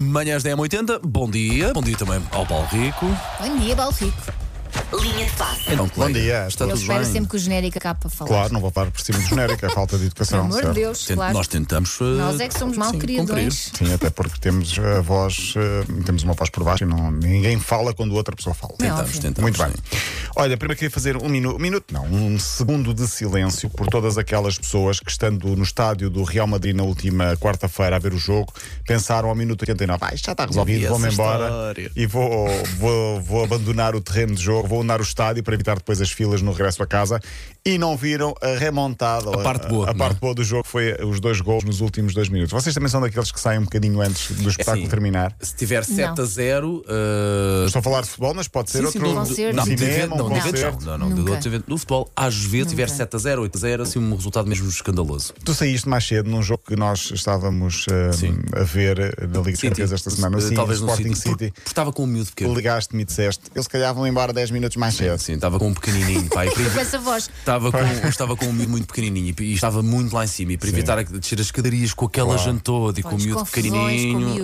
Manhãs 0.00 0.44
da 0.44 0.50
M80, 0.50 1.00
bom 1.04 1.28
dia. 1.28 1.72
Bom 1.72 1.82
dia 1.82 1.96
também 1.96 2.22
ao 2.30 2.46
Paulo 2.46 2.68
Rico. 2.68 3.06
Bom 3.40 3.58
dia, 3.58 3.74
Balfico. 3.74 4.47
Linha 4.90 5.26
de 5.26 5.32
passe. 5.32 5.60
Então, 5.70 5.90
Bom 5.94 6.10
dia. 6.10 6.46
Está 6.48 6.64
Eu 6.64 6.70
tudo 6.70 6.80
espero 6.80 7.02
bem? 7.04 7.12
sempre 7.12 7.28
que 7.28 7.36
o 7.36 7.38
genérico 7.38 7.76
acabe 7.76 8.00
para 8.00 8.08
falar. 8.08 8.28
Claro, 8.28 8.52
não 8.54 8.60
vou 8.60 8.72
parar 8.72 8.90
por 8.90 9.00
cima 9.00 9.18
do 9.18 9.24
genérico, 9.26 9.66
é 9.66 9.68
falta 9.68 9.98
de 9.98 10.08
Pelo 10.08 10.08
educação. 10.08 10.40
amor 10.40 10.56
de 10.56 10.62
certo? 10.62 10.74
Deus, 10.74 11.04
Tent- 11.04 11.16
claro. 11.16 11.34
Nós 11.34 11.46
tentamos. 11.48 12.00
uh, 12.00 12.04
Nós 12.04 12.40
é 12.40 12.48
que 12.48 12.58
somos 12.58 12.76
mal 12.78 12.90
sim, 12.92 12.98
queridos. 12.98 13.70
Sim, 13.76 13.92
até 13.92 14.08
porque 14.08 14.38
temos 14.40 14.78
a 14.78 15.00
voz, 15.02 15.54
eh, 15.56 16.02
temos 16.06 16.22
uma 16.22 16.32
voz 16.32 16.48
por 16.48 16.64
baixo 16.64 16.84
e 16.84 16.86
não, 16.86 17.10
ninguém 17.10 17.60
fala 17.60 17.92
quando 17.92 18.14
outra 18.14 18.34
pessoa 18.34 18.54
fala. 18.54 18.72
É 18.74 18.84
Tentamos, 18.84 19.00
óbvio. 19.02 19.20
tentamos. 19.20 19.42
Muito 19.58 19.62
bem. 19.62 19.72
sim. 19.90 19.98
Olha, 20.36 20.56
primeiro 20.56 20.78
queria 20.78 20.90
fazer 20.90 21.16
um 21.18 21.28
minuto, 21.28 21.58
minuto, 21.60 21.92
não, 21.92 22.04
um 22.06 22.38
segundo 22.38 22.94
de 22.94 23.06
silêncio 23.06 23.68
por 23.68 23.88
todas 23.88 24.16
aquelas 24.16 24.56
pessoas 24.56 25.00
que, 25.00 25.10
estando 25.10 25.54
no 25.54 25.62
estádio 25.64 26.08
do 26.08 26.22
Real 26.22 26.46
Madrid 26.46 26.74
na 26.74 26.82
última 26.84 27.36
quarta-feira 27.36 27.96
a 27.96 27.98
ver 27.98 28.14
o 28.14 28.18
jogo, 28.18 28.52
pensaram 28.86 29.28
ao 29.28 29.34
minuto 29.34 29.62
89, 29.62 29.98
ah, 30.02 30.14
isto 30.14 30.24
já 30.26 30.32
está 30.32 30.46
resolvido, 30.46 30.80
vi 30.80 30.86
vou-me 30.86 31.12
embora 31.12 31.44
história. 31.44 31.90
e 31.94 32.06
vou, 32.06 32.48
vou, 32.78 33.20
vou 33.20 33.44
abandonar 33.44 33.94
o 33.94 34.00
terreno 34.00 34.34
de 34.34 34.42
jogo, 34.42 34.66
vou 34.68 34.77
andar 34.82 35.00
o 35.00 35.02
estádio 35.02 35.42
para 35.42 35.54
evitar 35.54 35.76
depois 35.76 36.00
as 36.00 36.10
filas 36.10 36.42
no 36.42 36.52
regresso 36.52 36.82
a 36.82 36.86
casa 36.86 37.20
e 37.64 37.78
não 37.78 37.96
viram 37.96 38.34
a 38.42 38.56
remontada, 38.58 39.30
A 39.30 39.38
parte 39.38 39.68
boa, 39.68 39.84
a, 39.90 39.94
não 39.94 40.04
é? 40.04 40.08
parte 40.08 40.20
boa 40.20 40.34
do 40.34 40.42
jogo 40.44 40.66
foi 40.66 40.94
os 41.04 41.20
dois 41.20 41.40
gols 41.40 41.64
nos 41.64 41.80
últimos 41.80 42.14
dois 42.14 42.28
minutos. 42.28 42.52
Vocês 42.52 42.74
também 42.74 42.88
são 42.88 43.00
daqueles 43.00 43.30
que 43.30 43.40
saem 43.40 43.58
um 43.60 43.64
bocadinho 43.64 44.00
antes 44.00 44.30
do 44.32 44.48
espetáculo 44.48 44.82
assim, 44.84 44.90
terminar? 44.90 45.36
Se 45.40 45.54
tiver 45.54 45.84
7 45.84 46.20
a 46.20 46.24
0. 46.24 46.84
uh, 46.86 47.66
Estou 47.66 47.80
a 47.80 47.82
falar 47.82 48.00
de 48.02 48.08
futebol, 48.08 48.34
mas 48.34 48.48
pode 48.48 48.70
ser 48.70 48.78
sim, 48.78 48.84
outro 48.86 49.00
sim, 49.00 49.06
do- 49.06 49.14
concerto. 49.20 49.56
Não, 49.56 49.64
de 49.64 49.70
cinema, 49.78 50.16
não, 50.16 50.26
um 50.26 50.32
de 50.34 50.40
concerto. 50.40 50.84
não. 50.84 50.98
Não, 50.98 51.08
não, 51.10 51.14
de 51.16 51.30
Nunca. 51.30 51.64
No 51.66 51.76
futebol, 51.78 52.10
às 52.16 52.34
vezes, 52.36 52.68
tiver 52.68 52.88
7 52.88 53.14
a 53.16 53.18
0, 53.18 53.42
8 53.42 53.56
a 53.56 53.60
0, 53.60 53.82
assim 53.82 53.98
um 53.98 54.14
resultado 54.14 54.48
mesmo 54.48 54.68
escandaloso. 54.68 55.32
Tu 55.44 55.54
saíste 55.54 55.88
mais 55.88 56.06
cedo 56.06 56.30
num 56.30 56.42
jogo 56.42 56.62
que 56.66 56.76
nós 56.76 57.10
estávamos 57.12 57.86
eh, 57.90 58.12
Sim. 58.12 58.38
a 58.54 58.62
ver 58.62 58.98
eh, 58.98 59.12
na 59.26 59.38
Liga 59.38 59.50
dos 59.52 59.60
City, 59.60 59.68
Campeões 59.68 59.92
esta 59.92 60.10
semana. 60.10 60.36
uh, 60.38 60.40
Sim, 60.40 60.54
talvez 60.54 60.80
no 60.80 60.86
Sporting 60.88 61.14
City. 61.14 61.28
Porque, 61.28 61.44
City. 61.46 61.52
porque 61.54 61.68
estava 61.70 61.92
com 61.92 62.04
um 62.04 62.06
miúdo 62.06 62.28
pequeno. 62.30 62.54
Ligaste-me 62.54 63.02
e 63.02 63.04
disseste, 63.04 63.44
eles 63.54 63.64
se 63.64 63.70
calhar 63.70 63.94
vão 63.94 64.06
embora 64.06 64.32
10 64.32 64.50
minutos 64.50 64.67
mais 64.76 64.94
cedo. 64.94 65.18
Sim, 65.18 65.34
estava 65.34 65.58
com 65.58 65.68
um 65.68 65.74
pequenininho, 65.74 66.28
pá, 66.28 66.44
Com 66.50 66.80
essa 66.80 66.98
voz. 66.98 67.30
Estava 67.38 67.70
com, 67.70 68.08
estava 68.08 68.36
com 68.36 68.46
um 68.46 68.52
miúdo 68.52 68.70
muito 68.70 68.86
pequenininho 68.86 69.34
e, 69.40 69.52
estava 69.54 69.82
muito 69.82 70.14
lá 70.14 70.24
em 70.24 70.26
cima. 70.28 70.52
E 70.52 70.56
para 70.58 70.68
evitar 70.68 70.98
a- 70.98 71.02
descer 71.02 71.38
as 71.40 71.46
escadarias 71.46 71.92
com 71.94 72.06
aquela 72.06 72.34
Claro. 72.34 72.50
gente 72.52 72.62
toda 72.62 72.98
e 73.00 73.02
com 73.02 73.14
o 73.14 73.18
miúdo 73.18 73.44
pequenininho, 73.44 74.12
com 74.14 74.18
miúdos, 74.20 74.42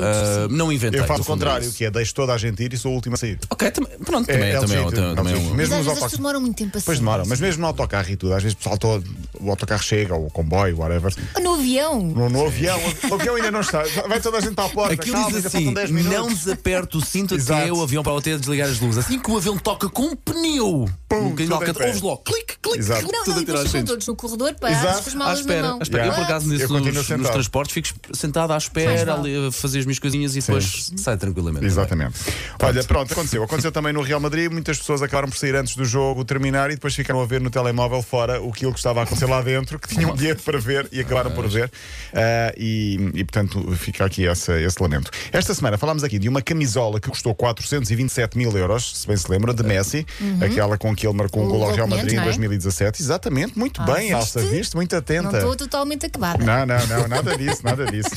sim. 0.50 0.56
não 0.56 0.72
inventei. 0.72 1.00
Eu 1.00 1.04
faço 1.06 1.22
o 1.22 1.24
contrário, 1.24 1.70
que 1.72 1.84
é 1.84 1.90
deixo 1.90 2.14
toda 2.14 2.32
a 2.32 2.38
gente 2.38 2.62
ir 2.62 2.72
e 2.72 2.76
sou 2.78 2.92
o 2.92 2.94
último 2.94 3.14
a 3.14 3.18
sair. 3.18 3.38
Ok, 3.50 3.70
também, 3.70 3.90
pronto, 4.04 4.26
também, 4.26 4.50
é 4.50 4.58
também, 4.60 4.76
é 4.76 4.80
um- 4.80 4.90
também 4.90 5.34
é 5.34 5.36
é 5.36 5.40
um- 5.40 5.48
autocarros. 5.50 5.94
pessoas 5.94 6.12
demoram 6.12 6.40
muito 6.40 6.56
tempo 6.56 6.76
assim. 6.76 6.86
Pois 6.86 6.98
demoram, 6.98 7.24
mas 7.26 7.40
mesmo 7.40 7.60
no 7.62 7.66
autocarro 7.66 8.10
e 8.10 8.16
tudo, 8.16 8.34
às 8.34 8.42
vezes 8.42 8.54
o 8.54 8.58
pessoal 8.58 8.78
todo, 8.78 9.04
o 9.44 9.50
autocarro 9.50 9.82
chega, 9.82 10.14
ou 10.14 10.26
o 10.26 10.30
comboio, 10.30 10.78
whatever. 10.78 11.14
No 11.40 11.54
avião. 11.54 12.00
No, 12.00 12.28
no 12.28 12.46
avião, 12.46 12.78
o 13.10 13.14
avião 13.14 13.36
ainda 13.36 13.50
não 13.50 13.60
está. 13.60 13.82
Vai 14.08 14.20
toda 14.20 14.38
a 14.38 14.40
gente 14.40 14.54
para 14.54 14.64
a 14.64 14.68
porta. 14.68 14.94
Aquilo 14.94 15.16
calma, 15.16 15.32
diz 15.32 15.46
assim: 15.46 15.64
faltam 15.64 15.74
10 15.74 15.90
minutos. 15.90 16.18
não 16.18 16.28
desaperte 16.28 16.96
o 16.96 17.00
cinto 17.00 17.34
até 17.34 17.72
o 17.72 17.82
avião 17.82 18.02
para 18.02 18.12
o 18.12 18.20
ter 18.20 18.38
desligar 18.38 18.68
as 18.68 18.80
luzes. 18.80 19.04
Assim 19.04 19.18
que 19.18 19.30
o 19.30 19.36
avião 19.36 19.56
toca 19.56 19.88
com 19.88 20.02
um 20.02 20.16
pneu, 20.16 20.88
Pum, 21.08 21.16
um 21.16 21.30
bocadinho 21.30 21.54
ouves 21.54 22.00
logo, 22.00 22.22
clique, 22.22 22.56
clique, 22.74 22.92
Exato. 22.92 23.12
Não, 23.12 23.24
tudo 23.24 23.40
e 23.40 23.44
depois 23.44 23.66
ficam 23.66 23.84
todos 23.84 24.06
no 24.06 24.16
corredor 24.16 24.54
parados 24.54 24.82
Exato. 24.82 25.02
com 25.02 25.08
as 25.08 25.14
À 25.14 25.18
malas 25.18 25.40
espera, 25.40 25.62
na 25.62 25.68
mão. 25.68 25.78
à 25.78 25.82
espera. 25.82 26.06
Eu, 26.06 26.12
por 26.12 26.22
acaso, 26.24 26.46
nesses, 26.48 26.62
Eu 26.62 26.68
continuo 26.68 26.94
nos, 26.94 27.08
nos 27.08 27.30
transportes, 27.30 27.72
fico 27.74 27.88
sentado 28.12 28.52
à 28.52 28.56
espera, 28.56 29.14
ali, 29.14 29.46
a 29.48 29.52
fazer 29.52 29.78
as 29.80 29.84
minhas 29.86 29.98
coisinhas 29.98 30.36
e 30.36 30.40
depois 30.40 30.92
sai 30.96 31.16
tranquilamente. 31.16 31.64
Exatamente. 31.66 32.14
Olha, 32.62 32.84
pronto, 32.84 33.12
aconteceu. 33.12 33.42
Aconteceu 33.42 33.72
também 33.72 33.92
no 33.92 34.00
Real 34.02 34.20
Madrid. 34.20 34.50
Muitas 34.50 34.78
pessoas 34.78 35.02
acabaram 35.02 35.28
por 35.28 35.36
sair 35.36 35.54
antes 35.54 35.76
do 35.76 35.84
jogo 35.84 36.24
terminar 36.24 36.70
e 36.70 36.74
depois 36.74 36.94
ficaram 36.94 37.20
a 37.20 37.26
ver 37.26 37.40
no 37.40 37.50
telemóvel 37.50 38.02
fora 38.02 38.40
o 38.42 38.52
que 38.52 38.64
estava 38.66 39.00
a 39.00 39.02
acontecer 39.04 39.26
lá 39.26 39.40
dentro, 39.42 39.78
que 39.78 39.88
tinham 39.88 40.10
um 40.12 40.14
bilhete 40.16 40.42
para 40.42 40.58
ver 40.58 40.88
e 40.92 41.00
acabaram 41.00 41.30
por 41.30 41.46
ver. 41.48 41.70
Ah, 42.12 42.52
e, 42.56 42.94
e, 43.14 43.24
portanto, 43.24 43.74
fica 43.76 44.04
aqui 44.04 44.26
essa- 44.26 44.58
esse 44.60 44.82
lamento. 44.82 45.10
Esta 45.32 45.54
semana 45.54 45.76
falámos 45.78 46.04
aqui 46.04 46.18
de 46.18 46.28
uma 46.28 46.40
camisola 46.42 47.00
que 47.00 47.08
custou 47.08 47.34
427 47.34 48.36
mil 48.38 48.50
euros, 48.56 48.98
se 48.98 49.06
bem 49.06 49.16
se 49.16 49.30
lembra, 49.30 49.52
de 49.52 49.62
Messi, 49.62 50.06
aquela 50.40 50.76
com 50.78 50.94
que 50.94 51.06
ele 51.06 51.16
marcou 51.16 51.42
um 51.42 51.46
O 51.46 51.50
gol 51.50 51.64
ao 51.64 51.72
Real 51.74 51.86
500, 51.86 51.96
Madrid 51.96 52.12
em 52.12 52.16
não 52.16 52.24
é? 52.68 52.90
2017. 52.90 53.02
Exatamente, 53.02 53.58
muito 53.58 53.80
Ah, 53.82 53.84
bem? 53.84 54.10
Elsa, 54.10 54.40
viste? 54.40 54.74
Muito 54.74 54.92
Não 54.92 54.98
atenta. 54.98 55.36
estou 55.36 55.56
totalmente 55.56 56.06
acabada. 56.06 56.44
Não, 56.44 56.66
não, 56.66 56.86
não, 56.86 57.08
nada 57.08 57.36
disso, 57.36 57.60
nada 57.64 57.84
disso. 57.86 58.10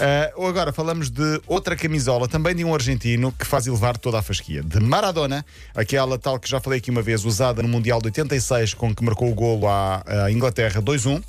Ah, 0.00 0.32
ou 0.36 0.46
agora 0.46 0.72
falamos 0.72 1.10
de 1.10 1.40
outra 1.46 1.76
camisola, 1.76 2.28
também 2.28 2.54
de 2.54 2.64
um 2.64 2.74
argentino, 2.74 3.32
que 3.32 3.46
faz 3.46 3.66
elevar 3.66 3.96
toda 3.96 4.18
a 4.18 4.22
fasquia. 4.22 4.62
De 4.62 4.80
Maradona, 4.80 5.44
aquela 5.74 6.18
tal 6.18 6.38
que 6.38 6.48
já 6.48 6.60
falei 6.60 6.78
aqui 6.78 6.90
uma 6.90 7.02
vez, 7.02 7.24
usada 7.24 7.62
no 7.62 7.68
Mundial 7.68 8.00
de 8.00 8.06
86, 8.06 8.74
com 8.74 8.94
que 8.94 9.04
marcou 9.04 9.30
o 9.30 9.34
golo 9.34 9.68
à, 9.68 10.02
à 10.24 10.30
Inglaterra 10.30 10.80
2-1, 10.82 11.22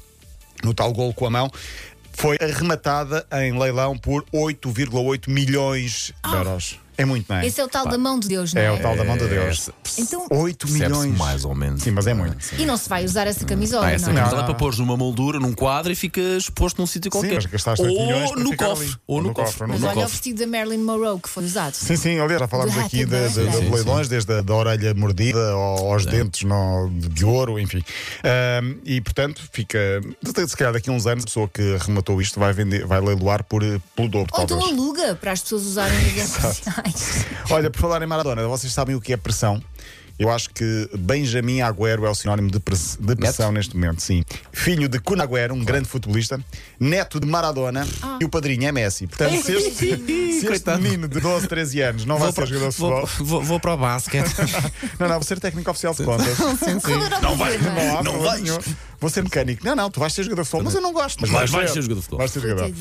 no 0.63 0.73
tal 0.73 0.91
golo 0.93 1.13
com 1.13 1.25
a 1.25 1.29
mão. 1.29 1.51
Foi 2.15 2.37
arrematada 2.39 3.25
em 3.41 3.57
leilão 3.57 3.97
por 3.97 4.23
8,8 4.31 5.27
milhões 5.27 6.13
de 6.23 6.35
euros. 6.35 6.79
É 6.97 7.05
muito, 7.05 7.25
não 7.29 7.37
é? 7.37 7.45
Esse 7.47 7.59
é 7.59 7.63
o 7.63 7.67
tal 7.67 7.87
da 7.87 7.97
mão 7.97 8.19
de 8.19 8.27
Deus, 8.27 8.53
não 8.53 8.61
é? 8.61 8.65
É 8.65 8.71
o 8.71 8.79
tal 8.79 8.95
da 8.95 9.03
mão 9.03 9.17
de 9.17 9.27
Deus. 9.27 9.69
Então, 9.97 10.27
8 10.29 10.67
Percebe-se 10.67 10.99
milhões. 11.01 11.17
mais 11.17 11.45
ou 11.45 11.55
menos. 11.55 11.81
Sim, 11.83 11.91
mas 11.91 12.07
é 12.07 12.13
muito. 12.13 12.43
Sim. 12.43 12.55
e 12.59 12.65
não 12.65 12.77
se 12.77 12.87
vai 12.89 13.03
usar 13.05 13.27
essa 13.27 13.45
camisola, 13.45 13.87
Ah, 13.87 13.91
essa 13.91 14.07
não 14.07 14.13
é? 14.13 14.19
camisola 14.19 14.41
é 14.41 14.45
para 14.45 14.53
pôr 14.55 14.75
numa 14.77 14.95
moldura, 14.97 15.39
num 15.39 15.53
quadro 15.53 15.91
e 15.91 15.95
fica 15.95 16.21
exposto 16.21 16.79
num 16.79 16.85
sítio 16.87 17.09
qualquer. 17.11 17.35
mas 17.35 17.45
gastaste 17.45 17.83
8 17.85 17.93
ou 17.97 18.05
milhões 18.05 18.31
para 18.31 18.43
no 18.43 18.49
ficar 18.51 18.65
cofre. 18.67 18.85
ali. 18.85 18.95
Ou 19.07 19.21
no 19.21 19.33
cofre. 19.33 19.61
ou 19.63 19.67
no 19.67 19.73
Mas 19.73 19.81
no 19.81 19.87
olha 19.87 19.93
o 19.97 20.01
cofre. 20.01 20.11
vestido 20.11 20.39
da 20.39 20.47
Marilyn 20.47 20.83
Monroe 20.83 21.19
que 21.19 21.29
foi 21.29 21.43
usado. 21.45 21.73
Sim, 21.73 21.95
sim, 21.95 22.19
aliás, 22.19 22.39
já 22.41 22.47
falámos 22.47 22.77
aqui 22.79 23.05
de, 23.05 23.05
de- 23.05 23.27
de 23.29 23.33
Sim, 23.33 23.51
sim, 23.51 23.69
leilões, 23.71 24.07
desde 24.07 24.33
a 24.33 24.41
da 24.41 24.53
orelha 24.53 24.93
mordida 24.93 25.51
ao- 25.51 25.91
aos 25.93 26.05
dentes 26.05 26.43
no- 26.43 26.89
de 26.91 27.25
ouro, 27.25 27.59
enfim. 27.59 27.83
Ahm, 28.23 28.75
e 28.85 29.01
portanto, 29.01 29.41
fica. 29.51 29.77
Se 30.47 30.55
calhar 30.57 30.73
daqui 30.73 30.89
a 30.89 30.93
uns 30.93 31.05
anos, 31.07 31.23
a 31.23 31.27
pessoa 31.27 31.47
que 31.47 31.75
arrematou 31.75 32.21
isto 32.21 32.39
vai, 32.39 32.53
vender, 32.53 32.85
vai 32.85 32.99
leiloar 33.01 33.43
por, 33.43 33.63
eh, 33.63 33.79
pelo 33.95 34.07
dobro, 34.09 34.33
Ou 34.33 34.43
então 34.43 34.57
talvez. 34.59 34.79
aluga 34.79 35.15
para 35.15 35.31
as 35.31 35.41
pessoas 35.41 35.63
usarem 35.63 35.93
nas 35.97 36.11
redes 36.13 36.29
sociais. 36.29 36.63
Olha, 37.49 37.69
por 37.69 37.79
falar 37.79 38.01
em 38.01 38.07
Maradona, 38.07 38.47
vocês 38.47 38.71
sabem 38.73 38.95
o 38.95 39.01
que 39.01 39.13
é 39.13 39.17
pressão? 39.17 39.61
Eu 40.19 40.29
acho 40.29 40.51
que 40.51 40.87
Benjamin 40.95 41.61
Agüero 41.61 42.05
é 42.05 42.09
o 42.09 42.13
sinónimo 42.13 42.49
de, 42.51 42.59
press- 42.59 42.97
de 43.01 43.15
pressão 43.15 43.51
neste 43.51 43.75
momento, 43.75 43.99
sim. 43.99 44.23
Filho 44.51 44.87
de 44.87 44.99
Kun 44.99 45.19
Agüero, 45.19 45.55
um 45.55 45.65
grande 45.65 45.89
futebolista, 45.89 46.39
neto 46.79 47.19
de 47.19 47.25
Maradona 47.25 47.85
e 48.21 48.23
o 48.23 48.29
padrinho 48.29 48.67
é 48.67 48.71
Messi. 48.71 49.07
Portanto, 49.07 49.41
se 49.41 49.51
este, 49.53 49.73
se 50.39 50.47
este 50.47 50.77
menino 50.77 51.07
de 51.07 51.19
12, 51.19 51.47
13 51.47 51.81
anos 51.81 52.05
não 52.05 52.19
vai 52.19 52.31
ser 52.31 52.45
jogador 52.45 52.69
de 52.69 52.75
futebol, 52.75 53.07
vou, 53.17 53.25
vou, 53.25 53.43
vou 53.43 53.59
para 53.59 53.73
o 53.73 53.77
basquete. 53.77 54.29
não, 54.99 55.07
não, 55.07 55.15
vou 55.15 55.23
ser 55.23 55.39
técnico 55.39 55.71
oficial 55.71 55.95
de 55.95 56.03
contas. 56.05 56.39
Era 56.39 57.17
o 57.17 57.21
Não 57.21 57.35
vai? 57.35 57.57
Não 57.57 57.97
há 57.97 58.03
Não 58.03 58.19
vais. 58.21 58.43
Vou 59.03 59.09
ser 59.09 59.21
mecânico. 59.21 59.65
Não, 59.65 59.75
não, 59.75 59.91
tu 59.91 59.99
vais 59.99 60.13
ser 60.13 60.23
jogador 60.23 60.43
de 60.43 60.47
futebol, 60.49 60.63
mas 60.63 60.75
eu 60.75 60.81
não 60.81 60.93
gosto. 60.93 61.19
Mas 61.19 61.29
Vais- 61.29 61.51
vais 61.51 61.71
ser 61.71 61.81
jogador 61.81 61.95
de 61.95 62.01
futebol. 62.03 62.19
Vais 62.19 62.31
ser 62.31 62.39
jogador. 62.39 62.71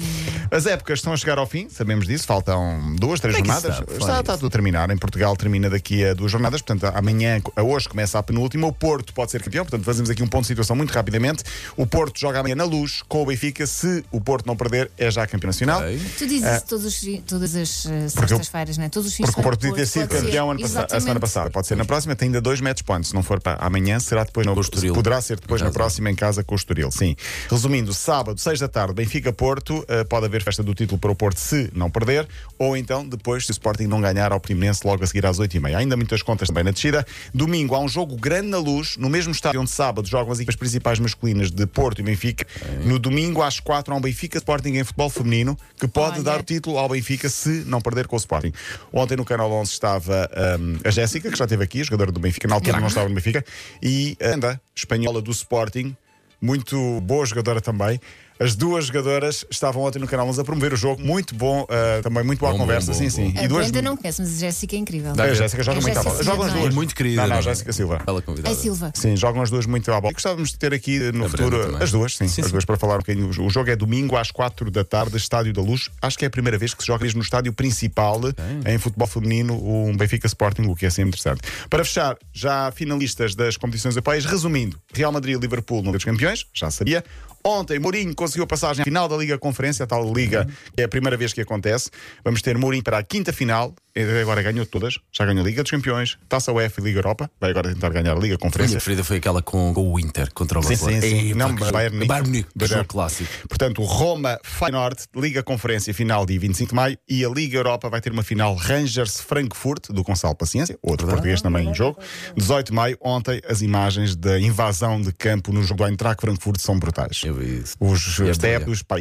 As 0.52 0.66
épocas 0.66 1.00
estão 1.00 1.12
a 1.12 1.16
chegar 1.16 1.36
ao 1.38 1.46
fim, 1.48 1.68
sabemos 1.68 2.06
disso, 2.06 2.26
faltam 2.26 2.94
duas, 2.96 3.18
três 3.18 3.36
Como 3.36 3.50
é 3.50 3.54
que 3.54 3.58
isso 3.58 3.66
jornadas. 3.68 3.90
está? 3.92 4.04
Está, 4.06 4.20
está 4.20 4.34
tudo 4.36 4.46
a 4.46 4.50
terminar. 4.50 4.88
Em 4.90 4.96
Portugal 4.96 5.36
termina 5.36 5.68
daqui 5.68 6.04
a 6.04 6.14
duas 6.14 6.30
jornadas, 6.30 6.62
portanto, 6.62 6.92
amanhã, 6.96 7.40
a 7.56 7.62
hoje 7.64 7.88
começa 7.88 8.18
a 8.18 8.22
penúltima. 8.22 8.68
O 8.68 8.72
Porto 8.72 9.12
pode 9.12 9.32
ser 9.32 9.42
campeão, 9.42 9.64
portanto, 9.64 9.84
fazemos 9.84 10.10
aqui 10.10 10.22
um 10.22 10.28
ponto 10.28 10.42
de 10.42 10.48
situação 10.48 10.76
muito 10.76 10.92
rapidamente. 10.92 11.42
O 11.76 11.86
Porto 11.88 12.20
joga 12.20 12.38
amanhã 12.38 12.54
na 12.54 12.64
luz 12.64 13.02
com 13.08 13.22
o 13.22 13.26
Benfica. 13.26 13.66
Se 13.66 14.04
o 14.12 14.20
Porto 14.20 14.46
não 14.46 14.54
perder, 14.56 14.90
é 14.96 15.10
já 15.10 15.26
campeão 15.26 15.48
nacional. 15.48 15.80
Tu 16.18 16.26
dizes 16.28 16.48
isso 16.48 16.66
todos 16.66 16.84
os 16.84 16.96
fi- 16.98 17.20
todas 17.26 17.56
as 17.56 17.86
eh, 17.86 18.08
sextas-feiras, 18.08 18.78
não 18.78 18.84
é? 18.84 18.88
Todos 18.88 19.08
os 19.08 19.14
fins 19.16 19.24
Porque 19.26 19.40
o 19.40 19.42
de 19.42 19.48
Porto 19.48 19.60
podia 19.60 19.74
ter 19.74 19.86
sido 19.86 20.06
pode 20.08 20.20
ser. 20.20 20.26
campeão 20.26 20.50
ano 20.52 20.60
passa- 20.60 20.72
a 20.72 20.86
semana 20.88 20.96
Exatamente. 20.98 21.20
passada. 21.20 21.50
Pode 21.50 21.66
ser 21.66 21.76
na 21.76 21.84
próxima, 21.84 22.14
tem 22.14 22.26
ainda 22.26 22.40
dois 22.40 22.60
match 22.60 22.82
points. 22.82 23.08
Se 23.08 23.14
não 23.14 23.22
for 23.24 23.40
para 23.40 23.54
amanhã, 23.64 23.98
será 23.98 24.22
depois 24.24 24.46
no, 24.46 24.52
Com 24.52 24.58
o 24.58 24.62
Estoril. 24.62 24.94
Poderá 24.94 25.20
ser 25.20 25.40
depois 25.40 25.60
na 25.62 25.70
próxima 25.70 26.11
em 26.12 26.14
casa 26.14 26.44
com 26.44 26.54
o 26.54 26.56
Estoril. 26.56 26.90
Sim. 26.90 27.16
Resumindo, 27.50 27.92
sábado, 27.92 28.38
6 28.40 28.60
da 28.60 28.68
tarde, 28.68 28.94
Benfica-Porto. 28.94 29.84
eh, 29.88 30.04
pode 30.04 30.26
haver 30.26 30.42
festa 30.42 30.62
do 30.62 30.74
título 30.74 30.98
para 30.98 31.10
o 31.10 31.14
Porto 31.14 31.38
se 31.38 31.70
não 31.74 31.90
perder. 31.90 32.28
Ou 32.58 32.76
então, 32.76 33.06
depois, 33.06 33.44
se 33.46 33.50
o 33.50 33.52
Sporting 33.52 33.86
não 33.86 34.00
ganhar 34.00 34.32
ao 34.32 34.40
Primense, 34.40 34.86
logo 34.86 35.02
a 35.02 35.06
seguir 35.06 35.26
às 35.26 35.38
8h30. 35.38 35.76
Ainda 35.76 35.96
muitas 35.96 36.22
contas 36.22 36.48
também 36.48 36.64
na 36.64 36.70
descida. 36.70 37.06
Domingo 37.34 37.74
há 37.74 37.80
um 37.80 37.88
jogo 37.88 38.16
grande 38.16 38.48
na 38.48 38.58
luz, 38.58 38.96
no 38.96 39.08
mesmo 39.08 39.32
estádio 39.32 39.60
onde 39.60 39.70
sábado 39.70 40.06
jogam 40.06 40.32
as 40.32 40.38
equipas 40.38 40.56
principais 40.56 40.98
masculinas 40.98 41.50
de 41.50 41.66
Porto 41.66 42.00
e 42.00 42.02
Benfica. 42.02 42.46
No 42.84 42.98
domingo, 42.98 43.42
às 43.42 43.58
4 43.60 43.92
há 43.92 43.96
um 43.96 44.00
Benfica 44.00 44.38
Sporting 44.38 44.70
em 44.70 44.84
futebol 44.84 45.10
feminino, 45.10 45.58
que 45.78 45.88
pode 45.88 46.16
Olha. 46.16 46.22
dar 46.24 46.40
o 46.40 46.42
título 46.42 46.78
ao 46.78 46.88
Benfica 46.88 47.28
se 47.28 47.64
não 47.66 47.80
perder 47.80 48.06
com 48.06 48.16
o 48.16 48.18
Sporting. 48.18 48.52
Ontem 48.92 49.16
no 49.16 49.24
Canal 49.24 49.50
11 49.50 49.70
estava 49.72 50.28
hum, 50.60 50.78
a 50.84 50.90
Jéssica, 50.90 51.30
que 51.30 51.36
já 51.36 51.44
esteve 51.44 51.64
aqui, 51.64 51.82
jogadora 51.82 52.12
do 52.12 52.20
Benfica, 52.20 52.46
na 52.48 52.54
altura 52.54 52.80
não 52.80 52.88
estava 52.88 53.08
no 53.08 53.14
Benfica, 53.14 53.44
e 53.82 54.16
a 54.20 54.34
Anda, 54.34 54.60
espanhola 54.74 55.20
do 55.20 55.30
Sporting, 55.30 55.96
muito 56.42 57.00
boa 57.02 57.24
jogadora 57.24 57.60
também. 57.60 58.00
As 58.42 58.54
duas 58.56 58.86
jogadoras 58.86 59.44
estavam 59.50 59.82
ontem 59.82 59.98
no 59.98 60.06
Canal 60.08 60.26
11 60.28 60.40
a 60.40 60.44
promover 60.44 60.72
o 60.72 60.76
jogo, 60.76 61.00
muito 61.02 61.34
bom, 61.34 61.66
ah, 61.68 62.00
também 62.02 62.24
muito 62.24 62.40
boa 62.40 62.52
Bom, 62.52 62.58
conversa, 62.58 62.92
bom, 62.92 62.98
sim, 62.98 63.04
bom, 63.04 63.10
sim. 63.10 63.32
bom. 63.48 63.56
A 63.56 63.60
Brenda 63.60 63.82
não 63.82 63.96
conhece, 63.96 64.20
mas 64.20 64.36
a 64.36 64.38
Jéssica 64.38 64.76
é 64.76 64.78
incrível. 64.78 65.12
A 65.16 65.34
Jéssica 65.34 65.62
joga 65.62 65.78
A 65.78 65.82
muito 65.82 65.98
à 65.98 66.02
bola. 66.02 66.22
Jogam 66.22 66.44
as 66.46 66.52
não 66.52 66.58
é? 66.58 66.62
duas. 66.62 66.74
Muito 66.74 66.94
querida. 66.94 67.22
Não, 67.22 67.28
não, 67.28 67.34
não 67.34 67.38
é? 67.40 67.42
Jéssica 67.42 67.72
Silva. 67.72 68.02
Ela 68.06 68.22
convidada. 68.22 68.54
É 68.54 68.58
Silva. 68.58 68.92
Sim, 68.94 69.16
jogam 69.16 69.42
as 69.42 69.50
duas 69.50 69.66
muito 69.66 69.90
à 69.92 70.00
bola. 70.00 70.10
E 70.10 70.14
gostávamos 70.14 70.50
de 70.50 70.58
ter 70.58 70.74
aqui 70.74 70.96
eh, 71.02 71.12
no 71.12 71.26
A 71.26 71.28
futuro 71.28 71.76
as 71.82 71.90
duas, 71.92 72.16
sim, 72.16 72.26
Sim, 72.28 72.40
as 72.40 72.46
sim. 72.46 72.52
duas 72.52 72.64
para 72.64 72.76
falar 72.76 72.94
um 72.96 72.98
bocadinho. 72.98 73.28
O 73.28 73.50
jogo 73.50 73.70
é 73.70 73.76
domingo 73.76 74.16
às 74.16 74.30
4 74.30 74.70
da 74.70 74.84
tarde, 74.84 75.16
Estádio 75.16 75.52
da 75.52 75.62
Luz. 75.62 75.88
Acho 76.00 76.18
que 76.18 76.24
é 76.24 76.28
a 76.28 76.30
primeira 76.30 76.58
vez 76.58 76.74
que 76.74 76.82
se 76.82 76.86
joga 76.88 77.04
mesmo 77.04 77.18
no 77.18 77.24
estádio 77.24 77.52
principal 77.52 78.20
em 78.66 78.78
futebol 78.78 79.06
feminino, 79.06 79.54
um 79.54 79.96
Benfica 79.96 80.26
Sporting, 80.26 80.62
o 80.62 80.74
que 80.74 80.86
é 80.86 80.90
sempre 80.90 81.08
interessante. 81.10 81.40
Para 81.70 81.84
fechar, 81.84 82.16
já 82.32 82.72
finalistas 82.72 83.34
das 83.34 83.56
competições 83.56 83.94
europeias, 83.94 84.24
resumindo: 84.24 84.78
Real 84.92 85.12
Madrid 85.12 85.36
e 85.36 85.40
Liverpool 85.40 85.78
no 85.78 85.86
Liga 85.86 85.98
dos 85.98 86.04
Campeões, 86.04 86.46
já 86.52 86.70
sabia. 86.70 87.04
Ontem, 87.44 87.78
Mourinho 87.78 88.14
conseguiu 88.14 88.44
a 88.44 88.46
passagem 88.46 88.82
à 88.82 88.84
final 88.84 89.08
da 89.08 89.16
Liga 89.16 89.36
Conferência, 89.38 89.84
a 89.84 89.86
tal 89.86 90.12
Liga, 90.12 90.46
que 90.74 90.80
é 90.80 90.84
a 90.84 90.88
primeira 90.88 91.16
vez 91.16 91.32
que 91.32 91.40
acontece. 91.40 91.90
Vamos 92.24 92.40
ter 92.40 92.56
Mourinho 92.56 92.84
para 92.84 92.98
a 92.98 93.02
quinta 93.02 93.32
final. 93.32 93.74
Ele 93.94 94.20
Agora 94.22 94.42
ganhou 94.42 94.64
todas. 94.64 94.98
Já 95.12 95.26
ganhou 95.26 95.44
Liga 95.44 95.62
dos 95.62 95.70
Campeões, 95.70 96.16
Taça 96.28 96.50
UEFA 96.52 96.80
e 96.80 96.84
Liga 96.84 96.98
Europa. 97.00 97.30
Vai 97.40 97.50
agora 97.50 97.72
tentar 97.74 97.90
ganhar 97.90 98.12
a 98.12 98.14
Liga 98.14 98.18
A 98.18 98.26
minha 98.28 98.38
Conferência. 98.38 98.76
preferida 98.76 99.04
foi 99.04 99.18
aquela 99.18 99.42
com, 99.42 99.72
o 99.76 99.98
Inter 100.00 100.32
contra 100.32 100.58
o 100.58 100.62
Sim, 100.62 100.68
Barcelona. 100.70 101.00
sim, 101.02 101.10
sim. 101.10 101.30
Epá, 101.30 101.38
Não, 101.38 101.54
que 101.54 101.60
jogo- 101.60 101.72
Bayern 101.72 101.94
Munique. 101.96 102.08
Bayern 102.08 102.28
Munique, 102.28 102.48
jogo 102.66 102.84
clássico. 102.86 103.48
Portanto, 103.48 103.82
Roma 103.82 104.38
Feyenoord, 104.42 104.96
Liga 105.14 105.42
Conferência 105.42 105.92
final 105.92 106.24
dia 106.24 106.40
25 106.40 106.70
de 106.70 106.74
maio 106.74 106.98
e 107.08 107.24
a 107.24 107.28
Liga 107.28 107.58
Europa 107.58 107.90
vai 107.90 108.00
ter 108.00 108.12
uma 108.12 108.22
final 108.22 108.54
Rangers 108.54 109.20
Frankfurt 109.20 109.88
do 109.90 110.02
Gonçalo 110.02 110.34
Paciência, 110.34 110.78
outro 110.82 111.06
português 111.06 111.42
também 111.42 111.68
em 111.68 111.74
jogo. 111.74 111.98
18 112.36 112.68
de 112.68 112.72
maio, 112.72 112.96
ontem 113.00 113.40
as 113.48 113.60
imagens 113.60 114.16
da 114.16 114.38
invasão 114.40 115.00
de 115.02 115.12
campo 115.12 115.52
no 115.52 115.62
jogo 115.62 115.84
do 115.84 115.86
Eintracht 115.88 116.20
Frankfurt 116.20 116.60
são 116.60 116.78
brutais. 116.78 117.20
Eu 117.24 117.34
vi 117.34 117.58
isso. 117.60 117.76
Os 117.78 118.18
E 118.20 118.28
é 118.28 118.30
adeptos, 118.30 118.82
pá, 118.82 118.96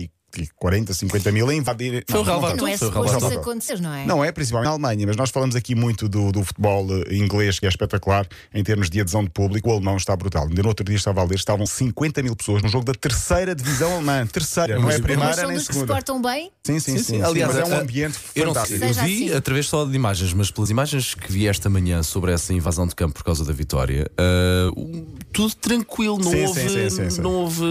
40, 0.56 0.94
50 0.94 1.32
mil 1.32 1.50
a 1.50 1.54
invadir. 1.54 2.04
Foi 2.08 2.20
o 2.20 2.24
Não, 2.24 2.34
não 2.34 2.40
relevado. 2.42 2.58
Não 2.62 2.68
é 2.68 2.78
suposto 2.78 3.18
isso 3.18 3.28
acontecer, 3.40 3.80
não 3.82 3.94
é? 3.94 4.06
não 4.06 4.24
é, 4.24 4.32
principalmente 4.32 4.66
na 4.68 4.72
Alemanha, 4.72 5.08
mas 5.08 5.16
nós 5.16 5.30
falamos 5.30 5.56
aqui 5.56 5.76
muito 5.76 6.08
do, 6.10 6.32
do 6.32 6.44
futebol 6.44 6.88
eh, 7.08 7.16
inglês, 7.16 7.60
que 7.60 7.66
é 7.66 7.70
espetacular 7.70 8.28
em 8.54 8.64
termos 8.64 8.90
de 8.90 9.00
adesão 9.02 9.24
de 9.24 9.30
público. 9.30 9.70
O 9.70 9.74
alemão 9.74 9.98
está 9.98 10.16
brutal. 10.16 10.48
Ainda 10.48 10.62
no 10.62 10.70
outro 10.70 10.84
dia 10.86 10.96
estava 10.96 11.22
a 11.22 11.24
ler, 11.24 11.36
estavam 11.36 11.66
50 11.66 12.22
mil 12.24 12.36
pessoas 12.36 12.62
no 12.62 12.70
jogo 12.70 12.86
da 12.86 12.94
terceira 12.94 13.54
divisão 13.56 13.94
alemã. 13.96 14.26
Terceira, 14.28 14.76
não 14.80 14.84
é 14.90 14.96
a 14.96 15.00
Mas- 15.00 15.00
Mas 15.00 15.02
primeira 15.02 15.34
são 15.34 15.44
nem 15.48 15.56
a 15.56 15.58
dos 15.60 15.68
que 15.68 15.74
se 15.74 15.80
segunda. 15.80 15.94
portam 15.94 16.22
bem? 16.22 16.52
Sim, 16.64 16.80
sim, 16.80 16.92
sim. 16.92 16.98
Sim, 16.98 17.04
sim. 17.04 17.16
sim, 17.18 17.22
Aliás, 17.24 17.54
mas 17.56 17.70
é 17.70 17.74
um 17.76 17.80
ambiente 17.80 18.20
Eu 18.36 18.46
não 18.46 18.54
fantástico. 18.54 18.84
eu 18.86 18.94
vi 18.94 19.26
assim. 19.26 19.34
através 19.36 19.68
só 19.68 19.86
de 19.86 19.96
imagens, 19.96 20.34
mas 20.34 20.52
pelas 20.52 20.70
imagens 20.70 21.14
que 21.16 21.32
vi 21.32 21.48
esta 21.48 21.70
manhã 21.70 22.04
sobre 22.04 22.32
essa 22.32 22.54
invasão 22.54 22.86
de 22.88 22.96
campo 22.96 23.14
por 23.16 23.24
causa 23.24 23.44
da 23.46 23.54
vitória, 23.54 24.10
um, 24.78 25.06
tudo 25.32 25.56
tranquilo, 25.56 26.18
não 26.18 26.32
Sim, 26.32 26.46
houve, 26.46 26.62
sim, 26.62 26.70
sim, 26.70 26.90
sim, 26.90 27.10
sim. 27.10 27.22
não 27.22 27.32
houve 27.34 27.64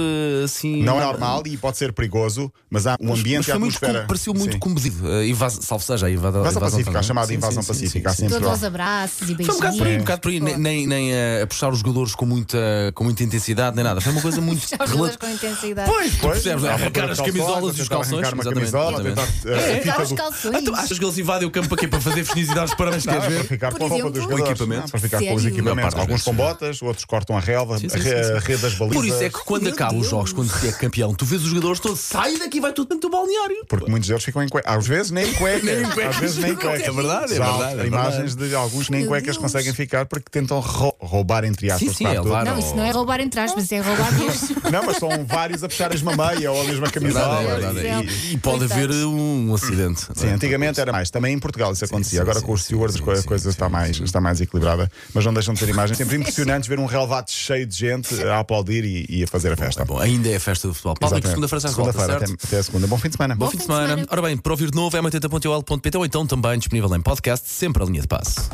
assim. 0.45 0.83
Não 0.83 0.99
é 1.01 1.05
normal 1.05 1.43
e 1.47 1.57
pode 1.57 1.77
ser 1.77 1.93
perigoso, 1.93 2.50
mas 2.71 2.87
há 2.87 2.97
um 3.01 3.09
Mas, 3.11 3.21
ambiente 3.21 3.37
mas 3.49 3.59
muito, 3.59 3.77
atmosfera. 3.77 4.01
com- 4.03 4.07
pareceu 4.07 4.35
muito 4.35 4.53
Sim. 4.53 4.59
comedido. 4.59 5.09
A 5.11 5.25
invasão, 5.27 5.63
salvo 5.63 5.85
seja, 5.85 6.07
a 6.07 6.11
Invasão 6.11 6.41
invasão 6.41 6.61
Pacífica, 6.63 6.99
a 6.99 7.03
chamada 7.03 7.27
Sim, 7.29 7.35
invasão 7.35 7.63
sim, 7.63 7.69
pacífica, 7.69 8.11
sim, 8.11 8.17
sim. 8.25 8.29
Todos 8.29 8.49
aos 8.49 8.65
abraços 8.65 9.29
e 9.31 9.35
Foi 9.35 9.45
um 9.45 9.49
bocado 9.59 9.59
por 9.59 9.65
aí, 9.67 9.73
um 9.73 9.79
beijinhos. 9.79 10.03
bocado 10.03 10.21
por 10.21 10.29
aí. 10.31 10.41
Nem, 10.41 10.57
nem, 10.59 10.87
nem 10.87 11.13
a, 11.15 11.43
a 11.43 11.47
puxar 11.47 11.69
os 11.71 11.79
jogadores 11.79 12.15
com 12.15 12.27
muita, 12.27 12.59
com 12.95 13.05
muita 13.05 13.23
intensidade, 13.25 13.75
nem 13.77 13.85
nada. 13.85 14.01
Foi 14.01 14.13
uma 14.13 14.23
coisa 14.23 14.41
muito. 14.41 14.61
Já 14.69 14.77
os 14.85 14.91
jogadores 14.91 15.17
com 15.17 15.29
intensidade. 15.29 15.91
Pois, 15.91 16.15
Pois, 16.17 16.33
percebes? 16.43 16.65
Arrancar 16.65 17.11
as 17.11 17.21
camisolas 17.21 17.79
e 17.79 17.83
os 17.83 17.89
calções. 17.89 18.23
Arrancar 18.25 18.35
uma 18.35 18.45
camisola, 18.55 19.03
tentar. 19.03 19.29
eh, 19.47 19.55
a 19.55 19.73
Arrancar 19.75 20.03
os 20.03 20.13
calções. 20.13 20.55
Ah, 20.55 20.63
tu 20.65 20.75
achas 20.75 20.99
que 20.99 21.05
eles 21.05 21.19
invadem 21.19 21.47
o 21.49 21.51
campo 21.51 21.69
para 21.69 21.79
quê? 21.79 21.89
Para 21.89 22.01
fazer 22.01 22.25
felicidades 22.25 22.75
para 22.75 22.91
parabéns, 22.91 23.05
Não, 23.05 23.13
queres 23.15 23.27
é 23.27 23.31
para 23.31 23.43
ver? 23.43 23.49
ficar 23.49 23.73
com 23.75 23.85
a 23.85 23.89
roupa 23.89 24.11
dos 24.11 24.23
jogadores. 24.23 24.91
Para 24.91 25.01
ficar 25.01 25.19
com 25.21 25.35
os 25.35 25.45
equipamentos. 25.45 25.95
Alguns 25.95 26.23
com 26.23 26.35
botas, 26.35 26.83
outros 26.83 27.05
cortam 27.05 27.37
a 27.37 27.41
relva, 27.41 27.77
a 27.77 27.79
rede 28.41 28.63
das 28.63 28.75
balizas. 28.75 28.97
Por 28.97 29.05
isso 29.05 29.23
é 29.23 29.29
que 29.31 29.39
quando 29.45 29.69
acabam 29.69 30.01
os 30.01 30.09
jogos, 30.09 30.33
quando 30.33 30.51
se 30.51 30.69
é 30.69 30.73
campeão, 30.73 31.15
tu 31.15 31.25
vês 31.25 31.43
os 31.43 31.49
jogadores 31.49 31.81
todos, 31.81 32.01
sai 32.01 32.37
daqui, 32.41 32.61
vai 32.61 32.73
tudo 32.73 32.89
dentro 32.89 33.09
do 33.09 33.13
balneário. 33.13 33.65
Porque 33.69 33.91
muitos 33.91 34.09
deles 34.09 34.25
ficam 34.25 34.43
em 34.43 34.49
cueca. 34.49 34.71
Às 34.71 34.87
vezes 34.87 35.11
nem 35.11 35.29
em 35.29 35.35
cueca. 35.35 35.65
Nem 35.65 35.83
em 35.83 35.91
cuecas. 35.91 36.15
Às 36.15 36.21
vezes 36.21 36.37
nem 36.39 36.53
em 36.53 36.57
cueca. 36.57 36.85
É 36.87 36.91
verdade, 36.93 37.33
é 37.33 37.37
Já 37.37 37.45
há 37.47 37.53
verdade, 37.59 37.81
é 37.83 37.87
imagens 37.87 38.35
de 38.35 38.55
alguns 38.55 38.87
que 38.87 38.93
nem 38.93 39.03
em 39.03 39.07
cuecas 39.07 39.27
Deus. 39.37 39.39
conseguem 39.39 39.73
ficar 39.73 40.07
porque 40.07 40.27
tentam 40.31 40.59
rou- 40.61 40.97
roubar, 41.01 41.45
entre 41.45 41.71
aspas. 41.71 41.89
Sim, 41.97 42.05
sim, 42.05 42.07
é 42.07 42.21
Não, 42.21 42.59
isso 42.59 42.75
não 42.77 42.85
é 42.85 42.91
roubar 42.91 43.21
entre 43.21 43.41
aspas, 43.41 43.71
é 43.73 43.81
roubar 43.81 44.13
mesmo. 44.19 44.57
Não, 44.73 44.83
mas 44.85 44.97
são 44.97 45.25
vários 45.27 45.63
a 45.63 45.69
puxar 45.69 45.87
a 45.87 45.91
mesma 45.91 46.17
meia 46.17 46.51
ou 46.53 46.61
a 46.61 46.65
mesma 46.65 46.91
camisola. 46.91 47.43
É 47.43 47.47
verdade, 47.47 47.79
é 47.79 47.83
verdade. 47.83 48.09
E, 48.31 48.35
e 48.35 48.39
pode 48.39 48.65
haver 48.65 48.91
um, 48.91 49.55
acidente. 49.55 50.07
Sim, 50.15 50.29
antigamente 50.29 50.81
era 50.81 50.93
mais. 50.93 51.11
Também 51.11 51.35
em 51.35 51.39
Portugal 51.39 51.73
isso 51.73 51.85
acontecia. 51.85 52.19
sim, 52.19 52.23
Agora 52.23 52.41
sim, 52.41 52.47
com 52.47 52.53
os 52.53 52.65
stewards 52.65 52.97
sim, 52.97 53.03
a 53.11 53.17
sim, 53.17 53.23
coisa 53.29 53.45
sim, 53.45 53.49
está, 53.51 53.69
mais, 53.69 54.01
está 54.01 54.21
mais 54.21 54.41
equilibrada. 54.41 54.91
Mas 55.15 55.25
não 55.25 55.33
deixam 55.35 55.55
de 55.55 55.61
ser 55.61 55.69
imagens 55.69 55.97
sempre 55.99 56.17
impressionantes 56.19 56.69
ver 56.69 56.79
um 56.79 56.87
relevado 56.87 57.31
cheio 57.31 57.67
de 57.67 57.77
gente 57.77 58.23
a 58.25 58.39
aplaudir 58.41 58.85
e, 58.85 59.07
e 59.09 59.25
a 59.25 59.27
fazer 59.27 59.53
a 59.53 59.57
festa. 59.57 59.85
Bom, 59.85 59.99
ainda 59.99 60.29
é 60.29 60.37
a 60.37 60.41
festa 60.41 60.69
do 60.69 60.75
futebol. 60.75 60.95
Paulo, 60.99 61.21
segunda-feira 61.27 61.61
já 61.61 61.69
volta, 61.71 61.93
certo? 61.99 62.30
Até, 62.35 62.47
até 62.47 62.59
a 62.59 62.63
segunda. 62.63 62.87
Bom 62.87 62.99
fim 62.99 63.09
de 63.09 63.17
semana. 63.17 63.35
Bom 63.35 63.51
fim 63.51 63.59
de 63.59 63.65
semana. 63.65 64.07
Ora 64.11 64.23
bem, 64.23 64.37
para 64.37 64.53
ouvir 64.53 64.71
de 64.71 64.77
novo 64.77 64.97
é 64.97 65.01
m80.ol.pt 65.01 65.99
ou 65.99 66.05
então 66.05 66.27
também 66.27 66.59
disponível 66.59 66.95
em 66.95 67.01
podcast, 67.01 67.49
sempre 67.49 67.83
a 67.83 67.87
linha 67.87 68.01
de 68.01 68.09
passe. 68.09 68.49